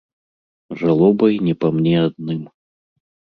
[0.79, 2.41] Жалобай не па мне адным.